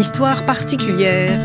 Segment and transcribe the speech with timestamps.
[0.00, 1.38] histoire particulière.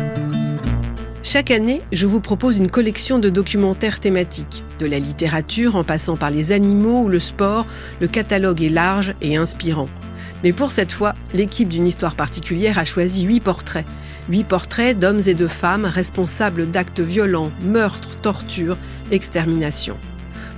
[1.22, 4.64] Chaque année, je vous propose une collection de documentaires thématiques.
[4.78, 7.66] De la littérature en passant par les animaux ou le sport,
[8.00, 9.90] le catalogue est large et inspirant.
[10.42, 13.84] Mais pour cette fois, l'équipe d'une histoire particulière a choisi huit portraits.
[14.30, 18.78] Huit portraits d'hommes et de femmes responsables d'actes violents, meurtres, tortures,
[19.10, 19.98] exterminations.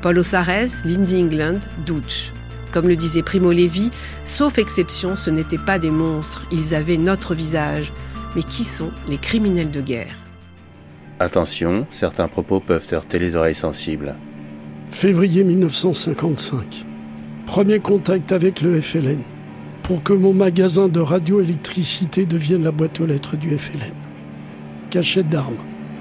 [0.03, 2.33] Paul Osares, Lindy England, Dutch.
[2.71, 3.91] Comme le disait Primo Levi,
[4.25, 7.93] sauf exception, ce n'étaient pas des monstres, ils avaient notre visage.
[8.37, 10.15] Mais qui sont les criminels de guerre?
[11.19, 14.15] Attention, certains propos peuvent heurter les oreilles sensibles.
[14.91, 16.85] Février 1955.
[17.47, 19.21] Premier contact avec le FLN.
[19.83, 23.95] Pour que mon magasin de radioélectricité devienne la boîte aux lettres du FLN.
[24.91, 25.57] Cachette d'armes,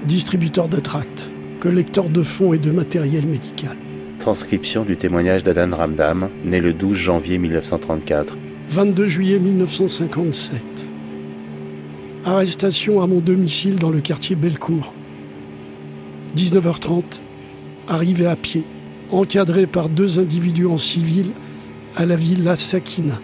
[0.06, 3.76] distributeur de tracts, collecteur de fonds et de matériel médical.
[4.28, 8.36] Transcription du témoignage d'Adan Ramdam, né le 12 janvier 1934.
[8.68, 10.60] 22 juillet 1957.
[12.26, 14.92] Arrestation à mon domicile dans le quartier Bellecour.
[16.36, 17.22] 19h30,
[17.88, 18.64] arrivé à pied,
[19.10, 21.30] encadré par deux individus en civil
[21.96, 23.18] à la villa Sakina.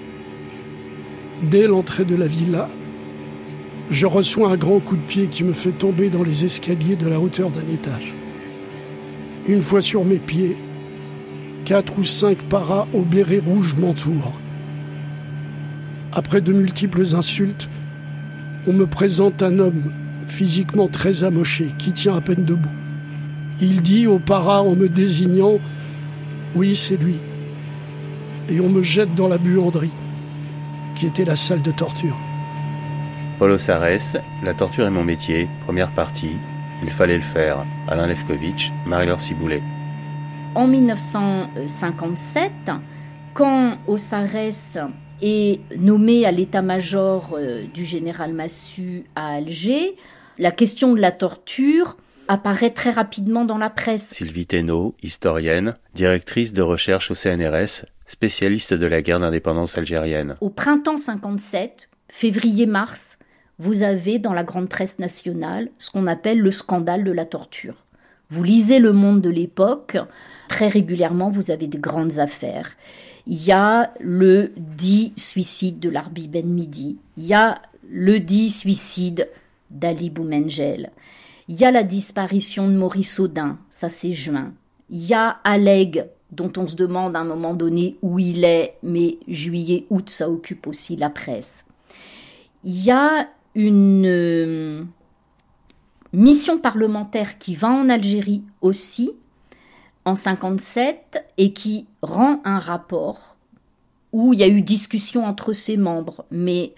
[1.42, 2.70] Dès l'entrée de la villa,
[3.90, 7.08] je reçois un grand coup de pied qui me fait tomber dans les escaliers de
[7.08, 8.14] la hauteur d'un étage.
[9.46, 10.56] Une fois sur mes pieds,
[11.64, 14.32] quatre ou cinq paras au béret rouge m'entourent.
[16.12, 17.68] Après de multiples insultes,
[18.66, 19.92] on me présente un homme
[20.26, 22.68] physiquement très amoché qui tient à peine debout.
[23.60, 25.58] Il dit au para en me désignant
[26.54, 27.16] Oui, c'est lui.
[28.48, 29.92] Et on me jette dans la buanderie,
[30.94, 32.16] qui était la salle de torture.
[33.38, 36.36] Paulo Sarès, La torture est mon métier, première partie.
[36.82, 37.64] Il fallait le faire.
[37.88, 39.62] Alain Lefkovitch, Marie-Laure Ciboulet.
[40.54, 42.52] En 1957,
[43.34, 44.78] quand Ossarès
[45.20, 49.96] est nommé à l'état-major euh, du général Massu à Alger,
[50.38, 51.96] la question de la torture
[52.28, 54.10] apparaît très rapidement dans la presse.
[54.10, 60.36] Sylvie Thénault, historienne, directrice de recherche au CNRS, spécialiste de la guerre d'indépendance algérienne.
[60.40, 63.18] Au printemps 57, février-mars,
[63.58, 67.84] vous avez dans la grande presse nationale ce qu'on appelle le scandale de la torture.
[68.30, 69.98] Vous lisez le monde de l'époque,
[70.48, 72.76] très régulièrement vous avez des grandes affaires.
[73.26, 77.56] Il y a le dit suicide de l'Arbi Ben Midi, il y a
[77.90, 79.28] le dit suicide
[79.70, 80.90] d'Ali Boumengel,
[81.48, 84.52] il y a la disparition de Maurice Audin, ça c'est juin.
[84.90, 88.76] Il y a Alleg, dont on se demande à un moment donné où il est,
[88.82, 91.64] mais juillet, août, ça occupe aussi la presse.
[92.64, 94.84] Il y a une euh,
[96.12, 99.12] mission parlementaire qui va en Algérie aussi,
[100.04, 103.36] en 57, et qui rend un rapport
[104.12, 106.72] où il y a eu discussion entre ses membres, mais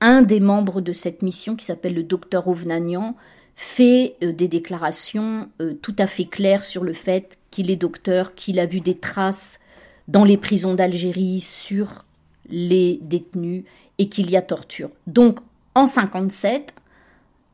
[0.00, 3.14] un des membres de cette mission, qui s'appelle le docteur Ovnanian,
[3.54, 8.34] fait euh, des déclarations euh, tout à fait claires sur le fait qu'il est docteur,
[8.34, 9.60] qu'il a vu des traces
[10.08, 12.04] dans les prisons d'Algérie sur
[12.48, 13.64] les détenus
[13.98, 14.90] et qu'il y a torture.
[15.06, 15.38] Donc
[15.74, 16.74] en 57,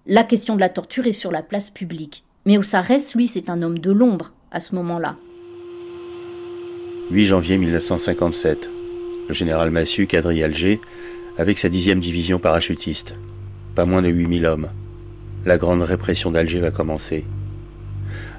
[0.06, 2.24] la question de la torture est sur la place publique.
[2.46, 5.16] Mais Ossarès, lui, c'est un homme de l'ombre à ce moment-là.
[7.10, 8.68] 8 janvier 1957.
[9.28, 10.80] Le général Massu quadrille Alger
[11.36, 13.14] avec sa dixième division parachutiste.
[13.74, 14.68] Pas moins de 8000 hommes
[15.48, 17.24] la grande répression d'Alger va commencer.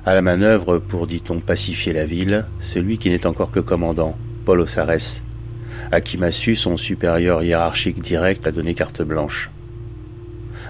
[0.06, 4.16] À la manœuvre pour, dit-on, pacifier la ville, celui qui n'est encore que commandant,
[4.46, 5.24] Paul Ossarès,
[5.92, 9.50] à qui Massu, son supérieur hiérarchique direct, a donné carte blanche.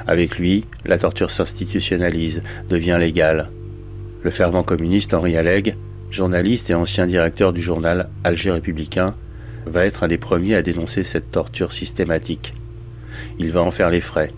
[0.07, 3.49] Avec lui, la torture s'institutionnalise, devient légale.
[4.21, 5.75] Le fervent communiste Henri Alleg,
[6.11, 9.15] journaliste et ancien directeur du journal Alger républicain,
[9.65, 12.53] va être un des premiers à dénoncer cette torture systématique.
[13.37, 14.33] Il va en faire les frais.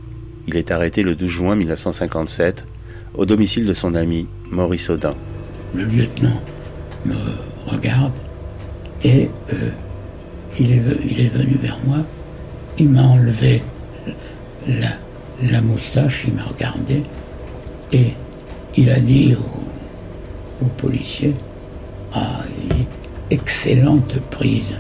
[0.47, 2.65] Il est arrêté le 12 juin 1957
[3.15, 5.15] au domicile de son ami Maurice Audin.
[5.73, 6.41] Le lieutenant
[7.05, 7.15] me
[7.65, 8.13] regarde
[9.03, 9.69] et euh,
[10.59, 11.97] il, est, il, est, venu vers moi.
[12.77, 13.61] Il m'a enlevé
[14.67, 14.89] la,
[15.49, 17.03] la, moustache, il m'a regardé
[17.91, 18.07] et
[18.77, 19.70] il a dit au,
[20.61, 21.33] au policier
[22.13, 22.41] Ah,
[23.29, 24.75] excellente prise.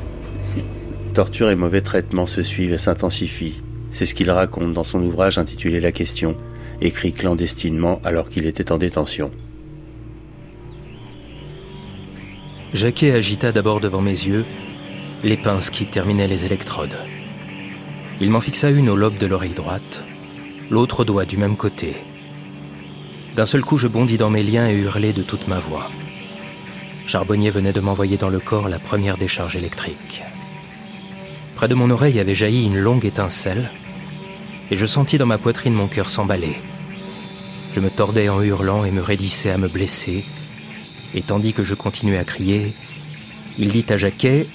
[1.13, 3.61] Torture et mauvais traitements se suivent et s'intensifient.
[3.91, 6.35] C'est ce qu'il raconte dans son ouvrage intitulé La question,
[6.79, 9.31] écrit clandestinement alors qu'il était en détention.
[12.73, 14.45] Jacquet agita d'abord devant mes yeux
[15.23, 16.95] les pinces qui terminaient les électrodes.
[18.21, 20.03] Il m'en fixa une au lobe de l'oreille droite,
[20.69, 21.95] l'autre doigt du même côté.
[23.35, 25.89] D'un seul coup, je bondis dans mes liens et hurlai de toute ma voix.
[27.05, 30.23] Charbonnier venait de m'envoyer dans le corps la première décharge électrique.
[31.55, 33.71] Près de mon oreille avait jailli une longue étincelle
[34.69, 36.55] et je sentis dans ma poitrine mon cœur s'emballer.
[37.71, 40.25] Je me tordais en hurlant et me raidissais à me blesser,
[41.13, 42.73] et tandis que je continuais à crier,
[43.57, 44.49] il dit à Jacquet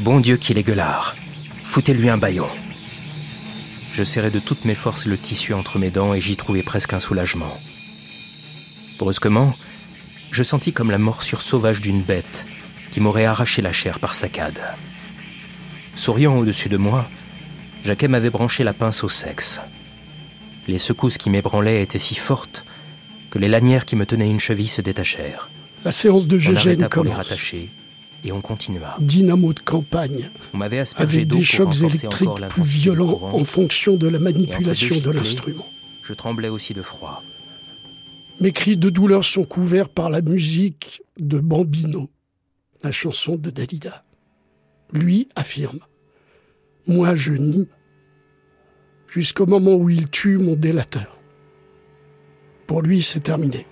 [0.00, 1.16] Bon Dieu qu'il est gueulard,
[1.64, 2.48] foutez-lui un baillon.
[3.92, 6.92] Je serrais de toutes mes forces le tissu entre mes dents et j'y trouvais presque
[6.92, 7.58] un soulagement.
[9.02, 9.56] Brusquement,
[10.30, 12.46] je sentis comme la morsure sauvage d'une bête
[12.92, 14.60] qui m'aurait arraché la chair par saccade.
[15.96, 17.08] Souriant au-dessus de moi,
[17.82, 19.60] Jacquet m'avait branché la pince au sexe.
[20.68, 22.64] Les secousses qui m'ébranlaient étaient si fortes
[23.30, 25.50] que les lanières qui me tenaient une cheville se détachèrent.
[25.84, 27.34] La séance de GGN commence.
[28.24, 28.96] et on continua.
[29.00, 34.20] Dynamo de campagne, on m'avait avec des chocs électriques plus violents en fonction de la
[34.20, 35.68] manipulation de l'instrument.
[36.04, 37.24] Je tremblais aussi de froid.
[38.40, 42.10] Mes cris de douleur sont couverts par la musique de Bambino,
[42.82, 44.04] la chanson de Dalida.
[44.92, 45.80] Lui affirme
[46.86, 47.68] Moi je nie,
[49.06, 51.18] jusqu'au moment où il tue mon délateur.
[52.66, 53.66] Pour lui, c'est terminé.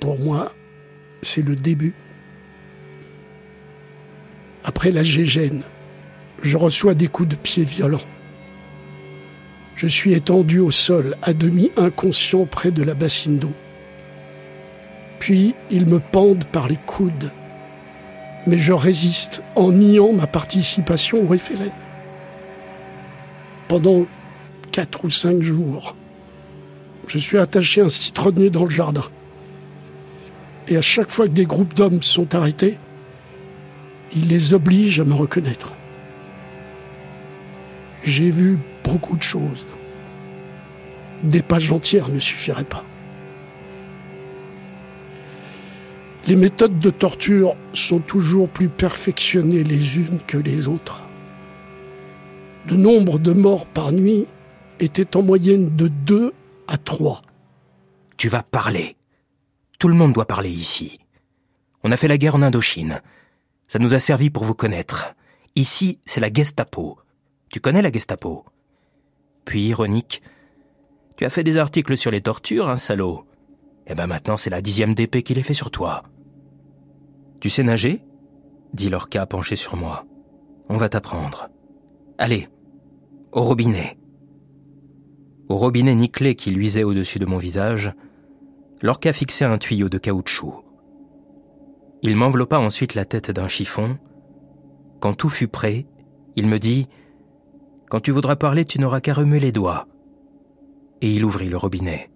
[0.00, 0.52] Pour moi,
[1.22, 1.94] c'est le début.
[4.64, 5.62] Après la gégène,
[6.42, 7.98] je reçois des coups de pied violents.
[9.78, 13.52] Je suis étendu au sol, à demi inconscient près de la bassine d'eau.
[15.20, 17.30] Puis ils me pendent par les coudes.
[18.48, 21.70] Mais je résiste en niant ma participation au référendum.
[23.68, 24.06] Pendant
[24.72, 25.94] quatre ou cinq jours,
[27.06, 29.04] je suis attaché à un citronnier dans le jardin.
[30.66, 32.78] Et à chaque fois que des groupes d'hommes sont arrêtés,
[34.12, 35.74] ils les obligent à me reconnaître.
[38.02, 38.58] J'ai vu
[38.88, 39.64] beaucoup de choses.
[41.22, 42.84] Des pages entières ne suffiraient pas.
[46.26, 51.04] Les méthodes de torture sont toujours plus perfectionnées les unes que les autres.
[52.68, 54.26] Le nombre de morts par nuit
[54.78, 56.32] était en moyenne de 2
[56.66, 57.22] à 3.
[58.16, 58.96] Tu vas parler.
[59.78, 60.98] Tout le monde doit parler ici.
[61.82, 63.00] On a fait la guerre en Indochine.
[63.68, 65.14] Ça nous a servi pour vous connaître.
[65.56, 66.98] Ici, c'est la Gestapo.
[67.50, 68.44] Tu connais la Gestapo?
[69.48, 70.20] Puis, ironique,
[71.16, 73.24] tu as fait des articles sur les tortures, hein, salaud
[73.86, 76.02] Eh ben maintenant, c'est la dixième d'épée qu'il est fait sur toi.
[77.40, 78.02] Tu sais nager?
[78.74, 80.04] dit Lorca penché sur moi.
[80.68, 81.48] On va t'apprendre.
[82.18, 82.50] Allez,
[83.32, 83.96] au robinet.
[85.48, 87.94] Au robinet nickelé qui luisait au-dessus de mon visage,
[88.82, 90.62] Lorca fixait un tuyau de caoutchouc.
[92.02, 93.96] Il m'enveloppa ensuite la tête d'un chiffon.
[95.00, 95.86] Quand tout fut prêt,
[96.36, 96.86] il me dit
[97.90, 99.88] Quand tu voudras parler, tu n'auras qu'à remuer les doigts.
[101.00, 102.10] Et il ouvrit le robinet.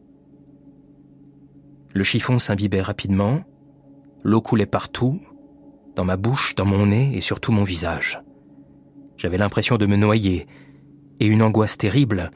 [1.95, 3.43] Le chiffon s'imbibait rapidement,
[4.23, 5.21] l'eau coulait partout,
[5.95, 8.21] dans ma bouche, dans mon nez et sur tout mon visage.
[9.17, 10.47] J'avais l'impression de me noyer,
[11.21, 12.31] et une angoisse terrible,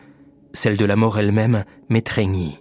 [0.52, 2.58] celle de la mort elle-même, m'étreignit.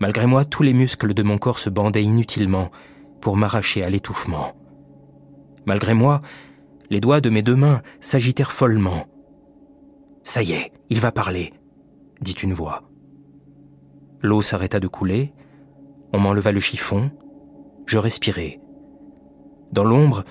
[0.00, 2.70] Malgré moi, tous les muscles de mon corps se bandaient inutilement,
[3.20, 4.54] pour m'arracher à l'étouffement.
[5.64, 6.20] Malgré moi,
[6.90, 9.06] les doigts de mes deux mains s'agitèrent follement.
[10.24, 11.52] Ça y est, il va parler,
[12.22, 12.82] dit une voix.
[14.22, 15.34] L'eau s'arrêta de couler,
[16.14, 17.10] on m'enleva le chiffon,
[17.84, 18.58] je respirai.
[19.70, 20.24] Dans l'ombre,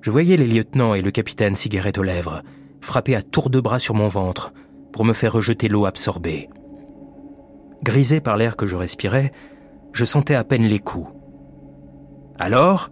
[0.00, 2.42] je voyais les lieutenants et le capitaine cigarette aux lèvres,
[2.80, 4.52] frapper à tour de bras sur mon ventre
[4.92, 6.48] pour me faire rejeter l'eau absorbée.
[7.84, 9.30] Grisé par l'air que je respirais,
[9.92, 11.10] je sentais à peine les coups.
[12.38, 12.90] Alors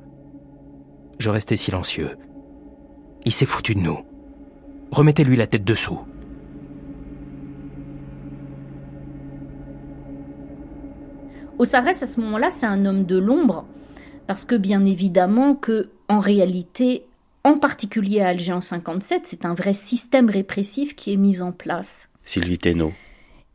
[1.18, 2.16] Je restais silencieux.
[3.24, 4.00] Il s'est foutu de nous.
[4.92, 6.06] Remettez-lui la tête dessous.
[11.58, 13.64] Osarès, à ce moment-là, c'est un homme de l'ombre,
[14.26, 17.04] parce que bien évidemment que, en réalité,
[17.44, 21.52] en particulier à Alger en 57, c'est un vrai système répressif qui est mis en
[21.52, 22.08] place.
[22.24, 22.92] Sylvie Thénault.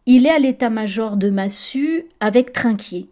[0.05, 3.09] Il est à l'état-major de Massu avec Trinquier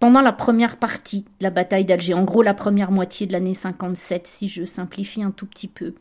[0.00, 3.54] pendant la première partie de la bataille d'Alger, en gros la première moitié de l'année
[3.54, 5.94] 57, si je simplifie un tout petit peu.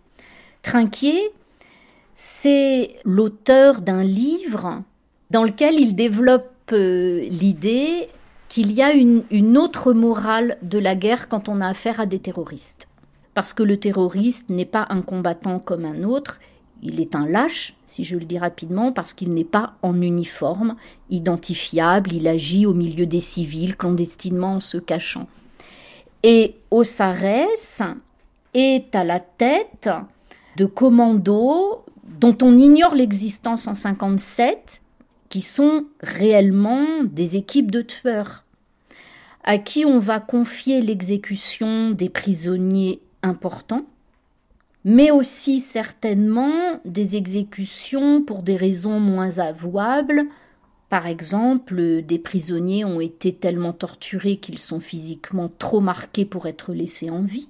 [0.61, 1.29] Trinquier,
[2.13, 4.83] c'est l'auteur d'un livre
[5.29, 8.09] dans lequel il développe l'idée
[8.49, 12.19] qu'il y a une, autre morale de la guerre quand on a affaire à des
[12.19, 12.87] terroristes.
[13.33, 16.39] Parce que le terroriste n'est pas un combattant comme un autre,
[16.83, 20.75] il est un lâche, si je le dis rapidement, parce qu'il n'est pas en uniforme,
[21.09, 25.27] identifiable, il agit au milieu des civils, clandestinement en se cachant.
[26.21, 27.81] Et Osarès
[28.53, 29.89] est à la tête
[30.57, 31.83] de commandos
[32.19, 34.81] dont on ignore l'existence en 57,
[35.33, 38.43] qui sont réellement des équipes de tueurs,
[39.43, 43.87] à qui on va confier l'exécution des prisonniers importants,
[44.85, 50.25] mais aussi certainement des exécutions pour des raisons moins avouables.
[50.89, 56.73] Par exemple, des prisonniers ont été tellement torturés qu'ils sont physiquement trop marqués pour être
[56.73, 57.49] laissés en vie.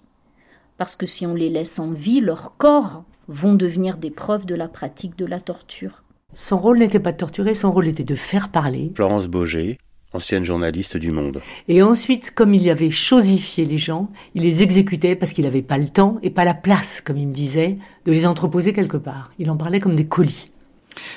[0.77, 4.55] Parce que si on les laisse en vie, leurs corps vont devenir des preuves de
[4.55, 6.02] la pratique de la torture.
[6.35, 8.91] Son rôle n'était pas de torturer, son rôle était de faire parler.
[8.95, 9.75] Florence Baugé,
[10.13, 11.41] ancienne journaliste du Monde.
[11.67, 15.77] Et ensuite, comme il avait chosifié les gens, il les exécutait parce qu'il n'avait pas
[15.77, 17.75] le temps et pas la place, comme il me disait,
[18.05, 19.31] de les entreposer quelque part.
[19.37, 20.47] Il en parlait comme des colis.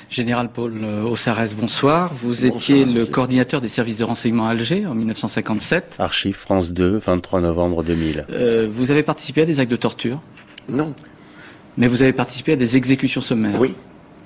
[0.09, 2.13] Général Paul Ossarès, bonsoir.
[2.23, 5.95] Vous étiez le coordinateur des services de renseignement à Alger en 1957.
[5.99, 8.25] Archive France 2, 23 novembre 2000.
[8.29, 10.19] Euh, vous avez participé à des actes de torture?
[10.69, 10.95] Non.
[11.75, 13.59] Mais vous avez participé à des exécutions sommaires?
[13.59, 13.75] Oui.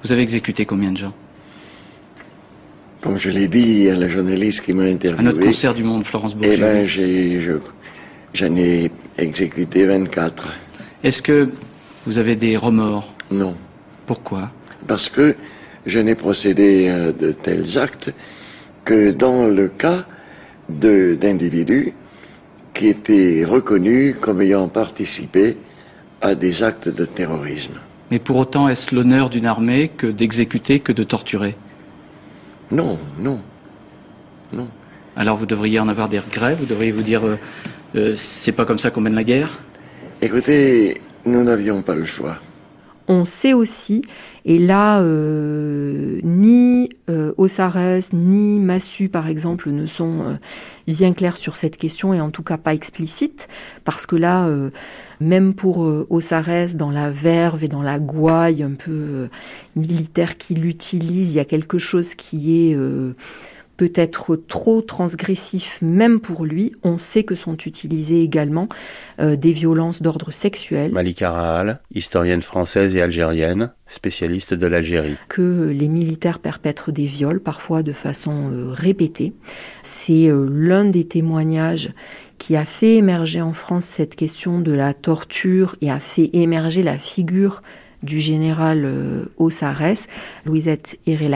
[0.03, 1.13] Vous avez exécuté combien de gens?
[3.01, 5.19] Comme je l'ai dit à la journaliste qui m'a interviewé.
[5.19, 6.83] À notre concert du monde, Florence Bourget.
[6.83, 7.57] Eh je,
[8.33, 10.55] j'en ai exécuté 24.
[11.03, 11.49] Est-ce que
[12.05, 13.13] vous avez des remords?
[13.31, 13.55] Non.
[14.05, 14.51] Pourquoi?
[14.87, 15.35] Parce que
[15.85, 18.11] je n'ai procédé à de tels actes
[18.85, 20.05] que dans le cas
[20.69, 21.93] d'individus
[22.73, 25.57] qui étaient reconnus comme ayant participé
[26.21, 27.79] à des actes de terrorisme.
[28.11, 31.55] Mais pour autant, est-ce l'honneur d'une armée que d'exécuter que de torturer
[32.69, 33.39] Non, non,
[34.51, 34.67] non.
[35.15, 37.37] Alors vous devriez en avoir des regrets, vous devriez vous dire euh,
[37.95, 39.59] euh, c'est pas comme ça qu'on mène la guerre?
[40.21, 42.37] Écoutez, nous n'avions pas le choix.
[43.07, 44.03] On sait aussi,
[44.45, 50.33] et là, euh, ni euh, Ossarès ni Massu, par exemple, ne sont euh,
[50.87, 53.47] bien clairs sur cette question, et en tout cas pas explicites,
[53.83, 54.69] parce que là, euh,
[55.19, 55.79] même pour
[56.09, 59.29] Ossarès, dans la verve et dans la gouaille un peu
[59.75, 62.77] militaire qu'il utilise, il y a quelque chose qui est
[63.71, 66.73] euh, peut-être trop transgressif même pour lui.
[66.83, 68.69] On sait que sont utilisées également
[69.19, 75.15] euh, des violences d'ordre sexuel, Malika Rahal, historienne française et algérienne, spécialiste de l'Algérie.
[75.29, 79.33] que les militaires perpètrent des viols, parfois de façon euh, répétée.
[79.81, 81.91] C'est euh, l'un des témoignages
[82.37, 86.83] qui a fait émerger en France cette question de la torture et a fait émerger
[86.83, 87.61] la figure
[88.01, 90.07] du général Ossarès,
[90.43, 91.35] Louisette Irel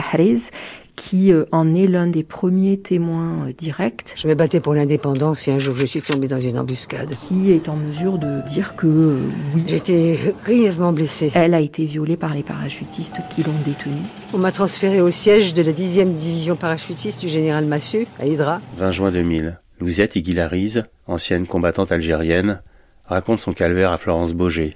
[0.95, 5.47] qui euh, en est l'un des premiers témoins euh, directs, Je me battais pour l'indépendance
[5.47, 7.13] et un jour je suis tombée dans une embuscade.
[7.27, 9.19] qui est en mesure de dire que euh,
[9.53, 11.31] oui, J'étais grièvement blessée.
[11.35, 13.95] elle a été violée par les parachutistes qui l'ont détenue.
[14.33, 18.61] On m'a transférée au siège de la 10e division parachutiste du général Massu, à Hydra.
[18.77, 19.59] 20 juin 2000.
[19.79, 22.61] Louisette Iguilariz, ancienne combattante algérienne,
[23.05, 24.69] raconte son calvaire à Florence Baugé.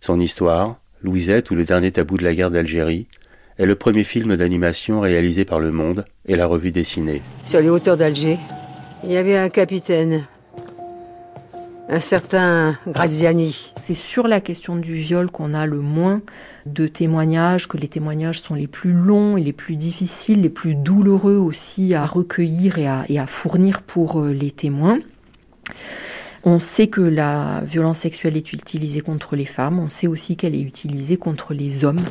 [0.00, 3.06] Son histoire, Louisette ou le dernier tabou de la guerre d'Algérie,
[3.58, 7.22] est le premier film d'animation réalisé par Le Monde et la revue dessinée.
[7.44, 8.38] Sur les hauteurs d'Alger,
[9.04, 10.24] il y avait un capitaine,
[11.88, 13.72] un certain Graziani.
[13.80, 16.22] C'est sur la question du viol qu'on a le moins
[16.66, 20.74] de témoignages, que les témoignages sont les plus longs et les plus difficiles, les plus
[20.74, 24.98] douloureux aussi à recueillir et à, et à fournir pour euh, les témoins.
[26.44, 30.54] On sait que la violence sexuelle est utilisée contre les femmes, on sait aussi qu'elle
[30.54, 32.02] est utilisée contre les hommes.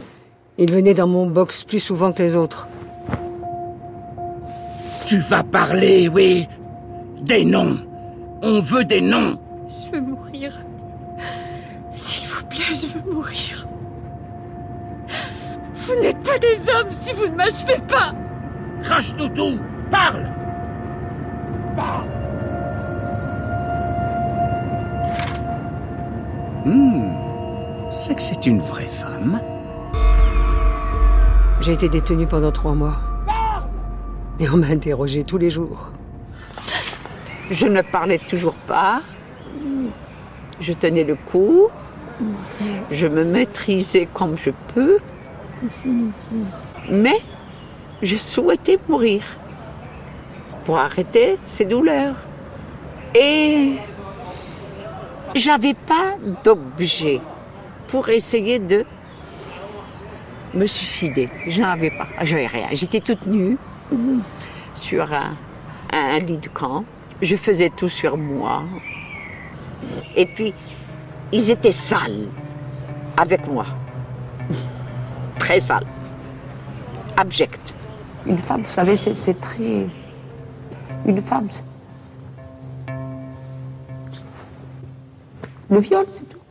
[0.60, 2.67] Il venait dans mon box plus souvent que les autres.
[5.07, 6.48] Tu vas parler, oui.
[7.22, 7.77] Des noms.
[8.43, 9.39] On veut des noms.
[9.67, 10.60] Je veux mourir.
[11.93, 13.67] S'il vous plaît, je veux mourir.
[15.74, 18.13] Vous n'êtes pas des hommes si vous ne m'achevez pas.
[18.83, 19.60] Crache-nous tout.
[19.89, 20.29] Parle.
[21.75, 22.07] Parle.
[26.65, 27.12] Hmm.
[27.89, 29.39] C'est que c'est une vraie femme.
[31.63, 32.98] J'ai été détenue pendant trois mois.
[34.38, 35.93] Et on m'a interrogée tous les jours.
[37.50, 39.01] Je ne parlais toujours pas.
[40.60, 41.70] Je tenais le coup.
[42.91, 44.98] Je me maîtrisais comme je peux.
[46.91, 47.22] Mais
[48.01, 49.24] je souhaitais mourir
[50.65, 52.17] pour arrêter ces douleurs.
[53.15, 53.75] Et
[55.34, 57.22] j'avais pas d'objet
[57.88, 58.84] pour essayer de
[60.53, 61.29] me suicider.
[61.48, 62.07] J'en avais pas.
[62.22, 62.67] J'avais rien.
[62.72, 63.57] J'étais toute nue
[64.75, 65.36] sur un,
[65.93, 66.86] un lit de camp.
[67.22, 68.63] Je faisais tout sur moi.
[70.15, 70.53] Et puis,
[71.31, 72.27] ils étaient sales
[73.17, 73.65] avec moi.
[75.39, 75.88] Très sales.
[77.17, 77.75] Abjects.
[78.25, 79.86] Une femme, vous savez, c'est très.
[81.05, 81.50] Une femme.
[85.69, 86.43] Le viol, c'est tout.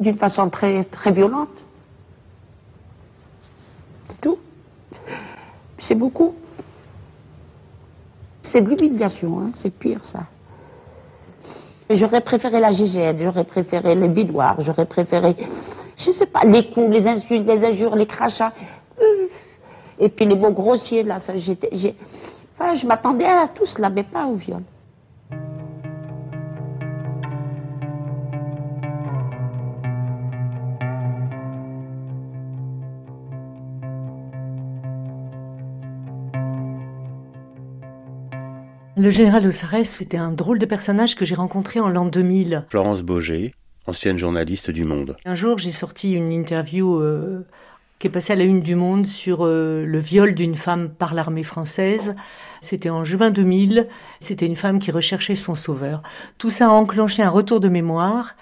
[0.00, 1.62] D'une façon très, très violente.
[4.08, 4.38] C'est tout.
[5.78, 6.34] C'est beaucoup.
[8.42, 10.20] C'est de l'humiliation, hein, c'est pire ça.
[11.90, 15.34] J'aurais préféré la GGN, j'aurais préféré les bidoirs, j'aurais préféré,
[15.96, 18.52] je sais pas, les coups, les insultes, les injures, les crachats.
[19.98, 21.70] Et puis les mots grossiers, là, ça, j'étais,
[22.54, 24.62] enfin, je m'attendais à tout cela, mais pas au viol.
[38.98, 42.64] Le général Ossarès, c'était un drôle de personnage que j'ai rencontré en l'an 2000.
[42.68, 43.52] Florence Boger,
[43.86, 45.16] ancienne journaliste du Monde.
[45.24, 47.46] Un jour, j'ai sorti une interview euh,
[48.00, 51.14] qui est passée à la une du Monde sur euh, le viol d'une femme par
[51.14, 52.16] l'armée française.
[52.60, 53.86] C'était en juin 2000.
[54.18, 56.02] C'était une femme qui recherchait son sauveur.
[56.36, 58.34] Tout ça a enclenché un retour de mémoire.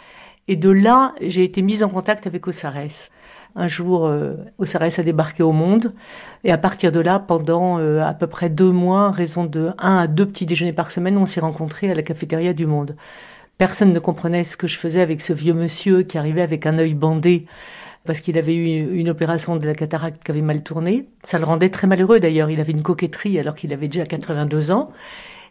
[0.48, 3.10] Et de là, j'ai été mise en contact avec Ossarès.
[3.58, 5.94] Un jour, euh, Ossarès a débarqué au monde.
[6.44, 9.96] Et à partir de là, pendant euh, à peu près deux mois, raison de un
[9.96, 12.96] à deux petits déjeuners par semaine, on s'est rencontrés à la cafétéria du monde.
[13.56, 16.76] Personne ne comprenait ce que je faisais avec ce vieux monsieur qui arrivait avec un
[16.76, 17.46] œil bandé
[18.04, 21.08] parce qu'il avait eu une opération de la cataracte qui avait mal tourné.
[21.24, 22.50] Ça le rendait très malheureux d'ailleurs.
[22.50, 24.92] Il avait une coquetterie alors qu'il avait déjà 82 ans.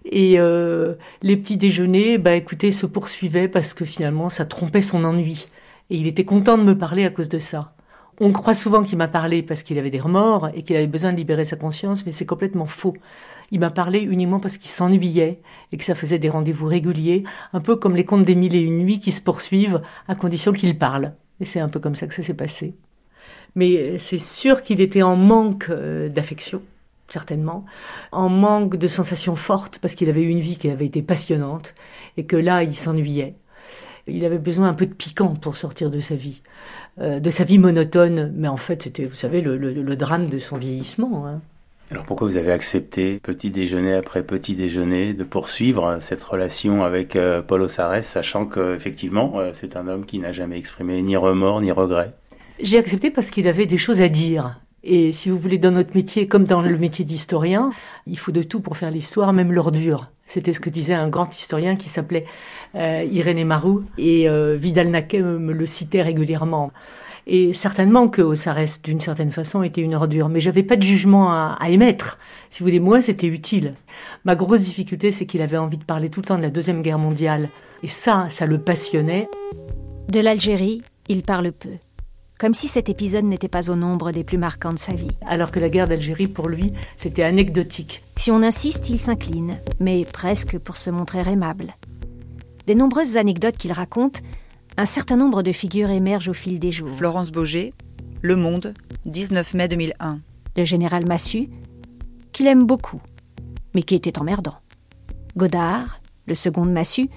[0.06, 0.94] Et euh,
[1.24, 5.48] les petits déjeuners, bah écoutez, se poursuivaient parce que finalement ça trompait son ennui.
[5.90, 7.75] Et il était content de me parler à cause de ça.
[8.22, 11.12] On croit souvent qu'il m'a parlé parce qu'il avait des remords et qu'il avait besoin
[11.12, 12.96] de libérer sa conscience, mais c'est complètement faux.
[13.52, 15.42] Il m'a parlé uniquement parce qu'il s'ennuyait
[15.72, 18.62] et que ça faisait des rendez-vous réguliers, un peu comme les contes des mille et
[18.62, 21.14] une nuits qui se poursuivent à condition qu'il parle.
[21.42, 22.76] Et c'est un peu comme ça que ça s'est passé.
[23.56, 26.62] Mais c'est sûr qu'il était en manque euh, d'affection,
[27.10, 27.66] certainement,
[28.12, 31.74] en manque de sensations fortes parce qu'il avait eu une vie qui avait été passionnante
[32.18, 33.36] et que là, il s'ennuyait.
[34.08, 36.44] Il avait besoin un peu de piquant pour sortir de sa vie.
[37.02, 38.32] Euh, de sa vie monotone.
[38.38, 41.28] Mais en fait, c'était, vous savez, le, drame de son vieillissement.
[41.28, 41.42] Hein.
[41.92, 47.16] Alors pourquoi vous avez accepté, petit déjeuner après petit déjeuner, de poursuivre cette relation avec
[47.16, 51.62] euh, Paul Ossarès, sachant qu'effectivement, euh, c'est un homme qui n'a jamais exprimé ni remords
[51.62, 52.14] ni regrets?
[52.62, 54.62] J'ai accepté parce qu'il avait des choses à dire.
[54.84, 57.72] Et si vous voulez, dans notre métier, comme dans le métier d'historien,
[58.08, 60.10] il faut de tout pour faire l'histoire, même l'ordure.
[60.28, 62.26] C'était ce que disait un grand historien qui s'appelait
[62.76, 66.72] euh, Irénée Marou, et euh, Vidal Naquet me le citait régulièrement.
[67.28, 70.84] Et certainement que ça reste d'une certaine façon était une ordure, mais j'avais pas de
[70.84, 72.20] jugement à, à, émettre.
[72.50, 73.74] Si vous voulez, moi c'était utile.
[74.26, 76.82] Ma grosse difficulté, c'est qu'il avait envie de parler tout le temps de la deuxième
[76.82, 77.50] guerre mondiale,
[77.84, 79.28] et ça, ça le passionnait.
[80.10, 81.70] De l'Algérie, il parle peu
[82.40, 85.12] comme si cet épisode n'était pas au nombre des plus marquants de sa vie.
[85.26, 88.04] Alors que la guerre d'Algérie, pour lui, c'était anecdotique.
[88.18, 91.76] Si on insiste, il s'incline, mais presque pour se montrer aimable.
[92.68, 94.22] Des nombreuses anecdotes qu'il raconte,
[94.78, 96.90] un certain nombre de figures émergent au fil des jours.
[96.90, 97.74] Florence Boger,
[98.22, 98.74] Le Monde,
[99.06, 100.20] 19 mai 2001.
[100.58, 101.50] Le général Massu,
[102.32, 103.02] qu'il aime beaucoup,
[103.74, 104.56] mais qui était emmerdant.
[105.38, 107.08] Godard, le second de Massu,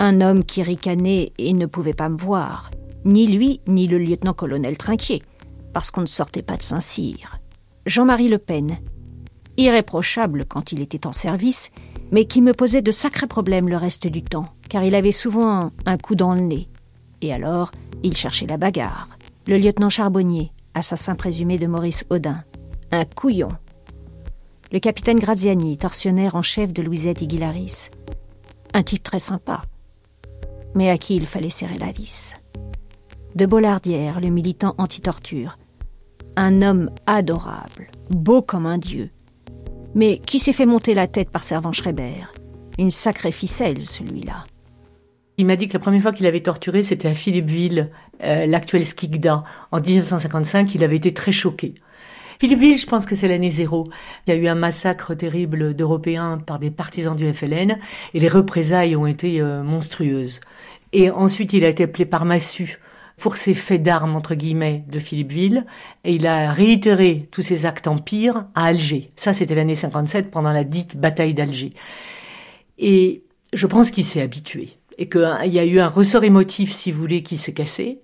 [0.00, 2.70] un homme qui ricanait et ne pouvait pas me voir,
[3.08, 5.22] ni lui, ni le lieutenant-colonel Trinquier,
[5.72, 7.40] parce qu'on ne sortait pas de Saint-Cyr.
[7.86, 8.78] Jean-Marie Le Pen,
[9.56, 11.70] irréprochable quand il était en service,
[12.12, 15.72] mais qui me posait de sacrés problèmes le reste du temps, car il avait souvent
[15.86, 16.68] un coup dans le nez.
[17.22, 17.70] Et alors,
[18.02, 19.08] il cherchait la bagarre.
[19.46, 22.44] Le lieutenant Charbonnier, assassin présumé de Maurice Audin,
[22.92, 23.48] un couillon.
[24.70, 27.88] Le capitaine Graziani, tortionnaire en chef de Louisette Iguilaris,
[28.74, 29.62] un type très sympa,
[30.74, 32.34] mais à qui il fallait serrer la vis
[33.38, 35.58] de Bollardière, le militant anti-torture.
[36.34, 39.10] Un homme adorable, beau comme un dieu,
[39.94, 42.26] mais qui s'est fait monter la tête par Servan Schreiber?
[42.78, 44.44] Une sacrée ficelle, celui-là.
[45.36, 47.90] Il m'a dit que la première fois qu'il avait torturé, c'était à Philippeville,
[48.24, 49.44] euh, l'actuel Skikda.
[49.70, 51.74] En 1955, il avait été très choqué.
[52.40, 53.84] Philippeville, je pense que c'est l'année zéro.
[54.26, 57.78] Il y a eu un massacre terrible d'Européens par des partisans du FLN
[58.14, 60.40] et les représailles ont été euh, monstrueuses.
[60.92, 62.80] Et ensuite, il a été appelé par Massu
[63.18, 65.66] pour ses faits d'armes, entre guillemets, de Philippeville,
[66.04, 69.10] et il a réitéré tous ses actes en pire à Alger.
[69.16, 71.70] Ça, c'était l'année 57, pendant la dite bataille d'Alger.
[72.78, 76.92] Et je pense qu'il s'est habitué, et qu'il y a eu un ressort émotif, si
[76.92, 78.00] vous voulez, qui s'est cassé,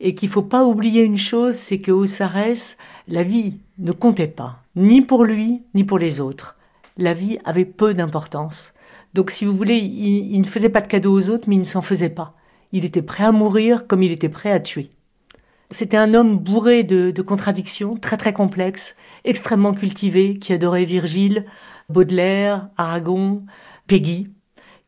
[0.00, 2.76] et qu'il faut pas oublier une chose, c'est que Sarès,
[3.06, 6.56] la vie ne comptait pas, ni pour lui, ni pour les autres.
[6.98, 8.74] La vie avait peu d'importance.
[9.14, 11.60] Donc, si vous voulez, il, il ne faisait pas de cadeaux aux autres, mais il
[11.60, 12.34] ne s'en faisait pas.
[12.76, 14.90] Il était prêt à mourir comme il était prêt à tuer.
[15.70, 21.46] C'était un homme bourré de, contradictions, très très complexes, extrêmement cultivé, qui adorait Virgile,
[21.88, 23.46] Baudelaire, Aragon,
[23.86, 24.28] Peggy,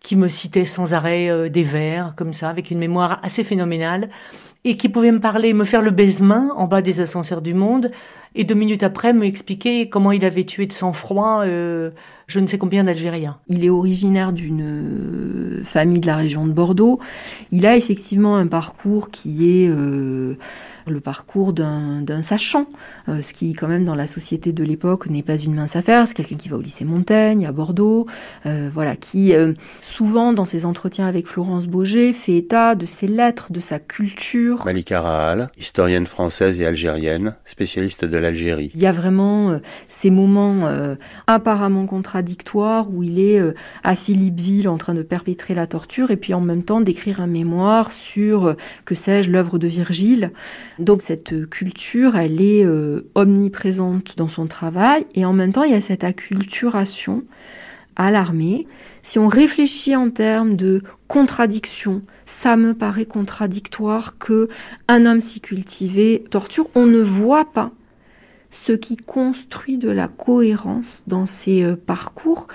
[0.00, 4.08] qui me citait sans arrêt euh, des vers, comme ça, avec une mémoire assez phénoménale,
[4.64, 7.90] et qui pouvait me parler, me faire le baise-main en bas des ascenseurs du monde,
[8.34, 11.90] et deux minutes après me expliquer comment il avait tué de sang-froid euh,
[12.28, 13.38] je ne sais combien d'Algériens.
[13.48, 17.00] Il est originaire d'une famille de la région de Bordeaux.
[17.52, 20.36] Il a effectivement un parcours qui est euh,
[20.90, 22.66] le parcours d'un sachant,
[23.08, 26.06] euh, ce qui quand même dans la société de l'époque n'est pas une mince affaire.
[26.06, 28.06] C'est quelqu'un qui va au lycée Montaigne, à Bordeaux,
[28.46, 33.06] euh, voilà, qui euh, souvent dans ses entretiens avec Florence Baugé fait état de ses
[33.06, 34.64] lettres, de sa culture.
[34.64, 38.70] Malika Rahal, historienne française et algérienne, spécialiste de l'Algérie.
[38.74, 40.68] Il y a vraiment ces moments
[41.26, 43.40] apparemment contradictoires où il est
[43.84, 47.26] à Philippeville en train de perpétrer la torture et puis en même temps d'écrire un
[47.26, 50.32] mémoire sur, que sais-je, l'œuvre de Virgile.
[50.78, 55.72] Donc cette culture, elle est euh, omniprésente dans son travail et en même temps, il
[55.72, 57.24] y a cette acculturation
[57.96, 58.66] à l'armée.
[59.02, 64.48] Si on réfléchit en termes de contradiction, ça me paraît contradictoire que
[64.86, 66.68] un homme si cultivé torture.
[66.76, 67.72] On ne voit pas
[68.50, 72.46] ce qui construit de la cohérence dans ses euh, parcours,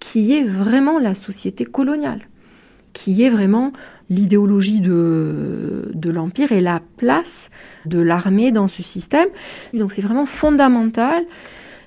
[0.00, 2.28] qui est vraiment la société coloniale,
[2.92, 3.72] qui est vraiment
[4.10, 7.50] l'idéologie de, de l'Empire et la place
[7.86, 9.28] de l'armée dans ce système.
[9.74, 11.24] Donc c'est vraiment fondamental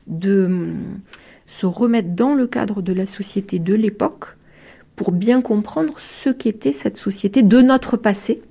[0.08, 0.78] de hum,
[1.46, 4.38] se remettre dans le cadre de la société de l'époque
[4.96, 8.42] pour bien comprendre ce qu'était cette société de notre passé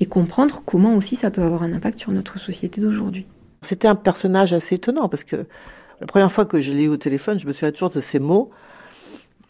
[0.00, 3.26] et comprendre comment aussi ça peut avoir un impact sur notre société d'aujourd'hui.
[3.62, 5.46] C'était un personnage assez étonnant parce que
[6.00, 8.18] la première fois que je l'ai eu au téléphone, je me souviens toujours de ces
[8.18, 8.50] mots.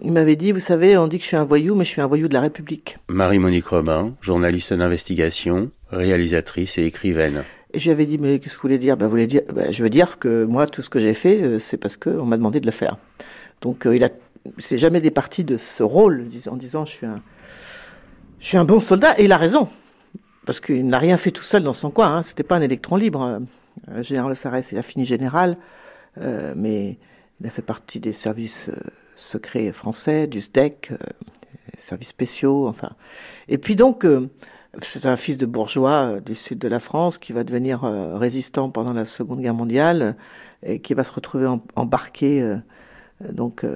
[0.01, 2.01] Il m'avait dit, vous savez, on dit que je suis un voyou, mais je suis
[2.01, 2.99] un voyou de la République.
[3.09, 7.45] Marie-Monique Robin, journaliste d'investigation, réalisatrice et écrivaine.
[7.73, 8.97] Et je lui avais dit, mais qu'est-ce que vous voulez dire?
[8.97, 11.43] Ben, vous voulez dire ben, Je veux dire que moi, tout ce que j'ai fait,
[11.43, 12.97] euh, c'est parce qu'on m'a demandé de le faire.
[13.61, 14.11] Donc, euh, il a,
[14.59, 17.23] c'est jamais départi de ce rôle, en disant, je suis un,
[18.41, 19.69] je suis un bon soldat, et il a raison.
[20.45, 22.23] Parce qu'il n'a rien fait tout seul dans son coin, hein.
[22.23, 23.41] c'était pas un électron libre.
[23.91, 25.57] Euh, général Sarès, il a fini général,
[26.21, 26.99] euh, mais
[27.41, 28.69] il a fait partie des services
[29.25, 30.97] secret français, du SDEC, euh,
[31.79, 32.91] services spéciaux, enfin.
[33.49, 34.29] Et puis donc, euh,
[34.83, 38.71] c'est un fils de bourgeois euh, du sud de la France qui va devenir résistant
[38.71, 40.17] pendant la Seconde Guerre mondiale
[40.63, 42.57] et qui va se retrouver embarqué
[43.21, 43.67] donc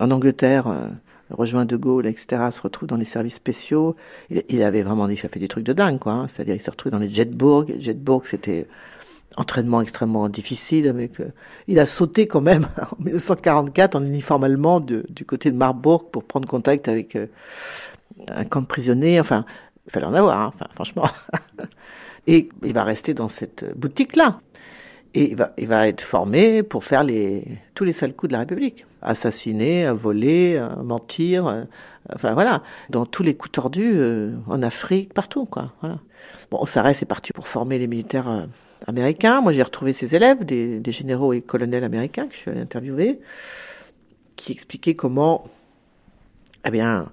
[0.00, 0.90] en Angleterre,
[1.30, 2.48] rejoint De Gaulle, etc.
[2.50, 3.94] Se retrouve dans les services spéciaux.
[4.30, 6.12] Il, avait vraiment il a fait des trucs de dingue, quoi.
[6.12, 6.28] Hein.
[6.28, 7.66] C'est-à-dire, il s'est retrouvé dans les Jetbourg.
[7.78, 8.66] Jetbourg, c'était
[9.36, 10.88] entraînement extrêmement difficile.
[10.88, 11.32] Avec, euh,
[11.68, 12.68] il a sauté quand même
[12.98, 17.26] en 1944 en uniforme allemand du côté de Marburg pour prendre contact avec euh,
[18.28, 19.20] un camp de prisonniers.
[19.20, 19.44] Enfin,
[19.86, 21.08] il fallait en avoir, hein, enfin, franchement.
[22.26, 24.40] Et il va rester dans cette boutique-là.
[25.12, 27.44] Et il va, il va être formé pour faire les,
[27.74, 28.86] tous les sales coups de la République.
[29.02, 31.64] Assassiner, voler, mentir, euh,
[32.12, 32.62] enfin voilà.
[32.88, 34.00] Dans tous les coups tordus,
[34.48, 35.72] en Afrique, partout, quoi.
[35.82, 35.98] Voilà.
[36.50, 38.46] Bon, Sarès est parti pour former les militaires
[38.86, 39.40] américain.
[39.40, 43.20] Moi, j'ai retrouvé ses élèves, des, généraux et colonels américains que je suis allé interviewer,
[44.36, 45.44] qui expliquaient comment,
[46.64, 47.10] eh bien,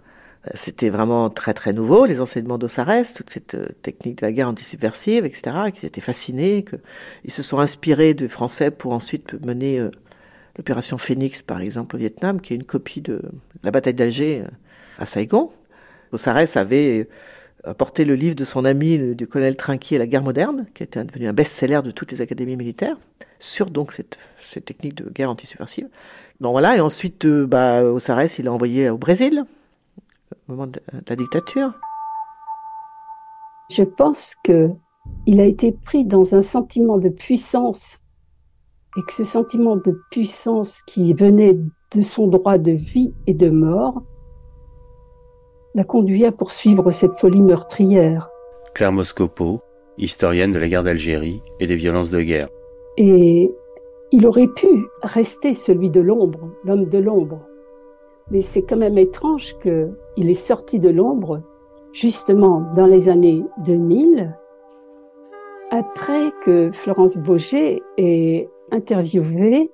[0.56, 4.48] c'était vraiment très très nouveau, les enseignements d'Ossarès, toute cette euh, technique de la guerre
[4.48, 9.92] antisubversive, etc., qu'ils étaient fascinés, qu'ils se sont inspirés de Français pour ensuite mener euh,
[10.58, 13.22] l'opération Phoenix, par exemple, au Vietnam, qui est une copie de
[13.64, 14.50] la bataille d'Alger euh,
[14.98, 15.52] à Saigon.
[16.12, 17.08] Ossarès avait
[17.78, 21.28] porté le livre de son ami, du colonel Trinquier, La guerre moderne, qui était devenu
[21.28, 22.98] un best-seller de toutes les académies militaires,
[23.40, 24.18] sur donc cette,
[24.66, 25.88] technique de guerre antisubversive.
[26.40, 29.46] Bon voilà, et ensuite, euh, bah, au Sarès, il l'a envoyé au Brésil,
[30.48, 31.74] au moment de la dictature.
[33.70, 34.70] Je pense que
[35.26, 38.00] il a été pris dans un sentiment de puissance
[38.98, 41.58] et que ce sentiment de puissance qui venait
[41.94, 44.04] de son droit de vie et de mort
[45.76, 48.30] l'a conduit à poursuivre cette folie meurtrière.
[48.74, 49.62] Claire Moscopo,
[49.98, 52.48] historienne de la guerre d'Algérie et des violences de guerre.
[52.98, 53.52] Et
[54.12, 57.40] il aurait pu rester celui de l'ombre, l'homme de l'ombre.
[58.30, 61.42] Mais c'est quand même étrange qu'il est sorti de l'ombre
[61.94, 64.38] justement dans les années 2000,
[65.70, 69.72] après que Florence Baugé ait interviewé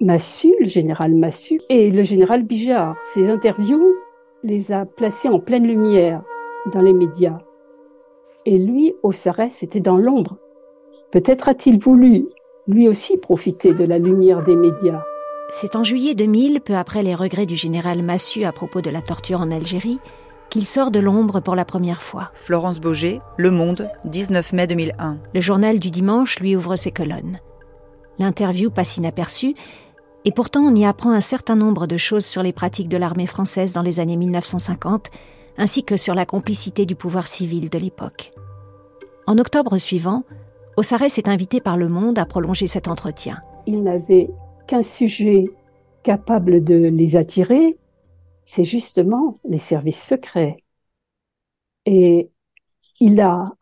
[0.00, 2.96] Massu, le général Massu, et le général Bijard.
[3.14, 3.94] Ces interviews
[4.44, 6.22] les a placés en pleine lumière
[6.72, 7.38] dans les médias.
[8.46, 10.38] Et lui, au Sarès, était dans l'ombre.
[11.10, 12.28] Peut-être a-t-il voulu,
[12.66, 15.02] lui aussi, profiter de la lumière des médias.
[15.50, 19.02] C'est en juillet 2000, peu après les regrets du général Massu à propos de la
[19.02, 19.98] torture en Algérie,
[20.50, 22.30] qu'il sort de l'ombre pour la première fois.
[22.34, 25.18] Florence Baugé, Le Monde, 19 mai 2001.
[25.34, 27.38] Le journal du dimanche lui ouvre ses colonnes.
[28.18, 29.54] L'interview passe inaperçue,
[30.24, 33.26] et pourtant, on y apprend un certain nombre de choses sur les pratiques de l'armée
[33.26, 35.10] française dans les années 1950,
[35.56, 38.32] ainsi que sur la complicité du pouvoir civil de l'époque.
[39.26, 40.24] En octobre suivant,
[40.76, 43.42] Ossarès est invité par Le Monde à prolonger cet entretien.
[43.66, 44.30] Il n'avait
[44.66, 45.46] qu'un sujet
[46.02, 47.76] capable de les attirer,
[48.44, 50.56] c'est justement les services secrets.
[51.84, 52.30] Et
[53.00, 53.52] il a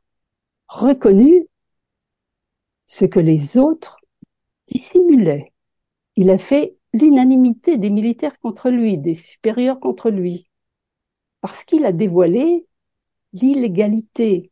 [0.68, 1.48] reconnu
[2.86, 3.98] ce que les autres
[4.68, 5.52] dissimulaient.
[6.16, 10.48] Il a fait l'unanimité des militaires contre lui, des supérieurs contre lui,
[11.42, 12.66] parce qu'il a dévoilé
[13.32, 14.50] l'illégalité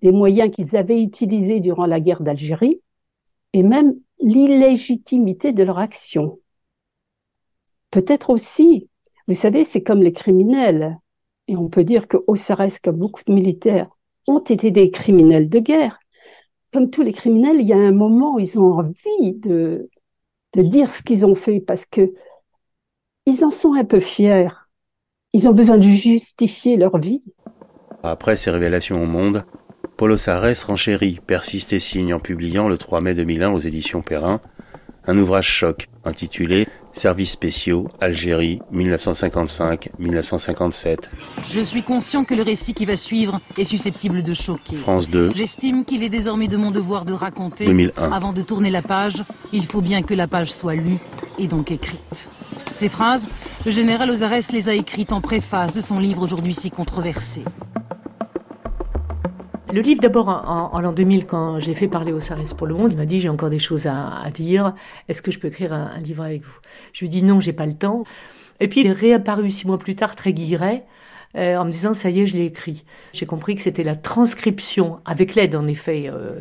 [0.00, 2.80] des moyens qu'ils avaient utilisés durant la guerre d'Algérie
[3.52, 6.38] et même l'illégitimité de leur action.
[7.90, 8.88] Peut-être aussi,
[9.28, 10.98] vous savez, c'est comme les criminels,
[11.48, 13.90] et on peut dire que Ossarès, comme beaucoup de militaires,
[14.26, 15.98] ont été des criminels de guerre.
[16.72, 19.90] Comme tous les criminels, il y a un moment où ils ont envie de,
[20.54, 22.12] de dire ce qu'ils ont fait parce que
[23.26, 24.48] ils en sont un peu fiers.
[25.32, 27.22] Ils ont besoin de justifier leur vie.
[28.02, 29.44] Après ces révélations au monde,
[29.96, 34.40] Paulo Sarres renchérit, persiste et signe en publiant le 3 mai 2001 aux éditions Perrin
[35.06, 41.08] un ouvrage choc intitulé Services spéciaux, Algérie, 1955-1957.
[41.48, 44.76] Je suis conscient que le récit qui va suivre est susceptible de choquer.
[44.76, 45.32] France 2.
[45.34, 47.64] J'estime qu'il est désormais de mon devoir de raconter.
[47.64, 48.12] 2001.
[48.12, 50.98] Avant de tourner la page, il faut bien que la page soit lue
[51.38, 52.28] et donc écrite.
[52.78, 53.24] Ces phrases,
[53.64, 57.42] le général Ozares les a écrites en préface de son livre aujourd'hui si controversé.
[59.72, 62.92] Le livre, d'abord, en, l'an 2000, quand j'ai fait parler au Sarès pour le Monde,
[62.92, 64.74] il m'a dit j'ai encore des choses à, dire.
[65.08, 66.58] Est-ce que je peux écrire un, livre avec vous?
[66.92, 68.04] Je lui ai dit non, j'ai pas le temps.
[68.60, 70.84] Et puis il est réapparu six mois plus tard, très guilleret,
[71.38, 72.84] euh, en me disant ça y est, je l'ai écrit.
[73.14, 76.34] J'ai compris que c'était la transcription, avec l'aide en effet euh,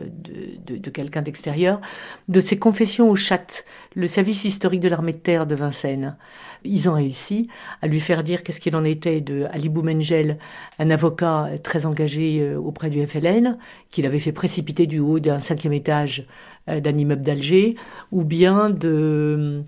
[0.65, 1.79] de, de, quelqu'un d'extérieur,
[2.27, 3.63] de ses confessions au chat,
[3.95, 6.17] le service historique de l'armée de terre de Vincennes.
[6.63, 7.47] Ils ont réussi
[7.82, 10.38] à lui faire dire qu'est-ce qu'il en était de Ali Boumengel,
[10.80, 13.58] un avocat très engagé euh, auprès du FLN,
[13.89, 16.26] qu'il avait fait précipiter du haut d'un cinquième étage
[16.67, 17.76] d'un immeuble d'Alger,
[18.12, 19.63] ou bien de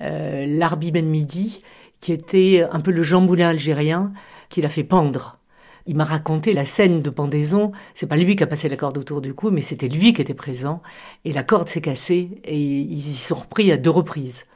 [0.00, 1.62] euh, Larbi Ben Midi,
[2.00, 4.12] qui était un peu le Jean Moulin algérien,
[4.48, 5.38] qu'il a fait pendre.
[5.86, 7.72] Il m'a raconté la scène de pendaison.
[7.94, 10.22] C'est pas lui qui a passé la corde autour du cou, mais c'était lui qui
[10.22, 10.82] était présent.
[11.24, 14.46] Et la corde s'est cassée et ils y sont repris à deux reprises.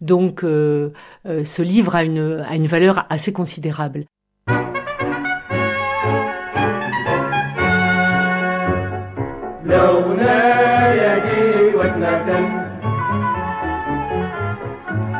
[0.00, 0.92] Donc, euh,
[1.26, 4.04] euh, ce livre a une, valeur assez considérable.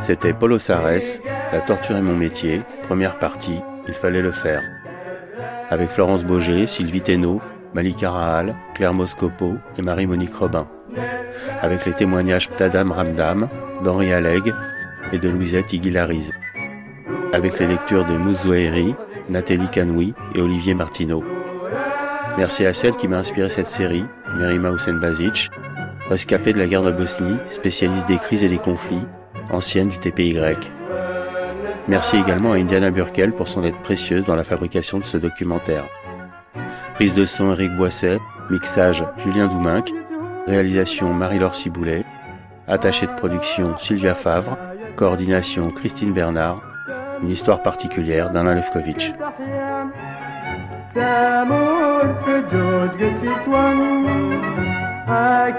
[0.00, 1.20] C'était Paulo Sarès,
[1.52, 4.62] La torture est mon métier, première partie, il fallait le faire.
[5.68, 7.40] Avec Florence Boger, Sylvie Thénault,
[7.74, 10.66] Malika Rahal, Claire Moscopo et Marie-Monique Robin.
[11.60, 13.48] Avec les témoignages d'Adam Ramdam,
[13.82, 14.54] d'Henri Alleg
[15.12, 16.32] et de Louisette Iguilariz.
[17.32, 18.46] Avec les lectures de Mousse
[19.28, 21.24] Nathalie Canoui et Olivier Martineau.
[22.36, 24.04] Merci à celle qui m'a inspiré cette série,
[24.36, 25.50] Merima Hussein Bazic,
[26.08, 29.06] rescapée de la guerre de Bosnie, spécialiste des crises et des conflits,
[29.50, 30.38] ancienne du TPY.
[31.88, 35.88] Merci également à Indiana Burkel pour son aide précieuse dans la fabrication de ce documentaire.
[36.94, 38.18] Prise de son Eric Boisset,
[38.50, 39.84] mixage Julien Douminc,
[40.46, 42.04] réalisation Marie-Laure Ciboulet,
[42.69, 44.57] attachée de production Sylvia Favre,
[44.95, 46.61] coordination Christine Bernard,
[47.21, 49.13] une histoire particulière d'Alain Lefkovitch.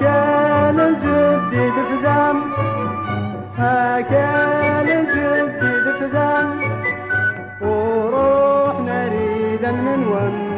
[0.00, 1.54] كان الجد
[9.62, 10.49] ذم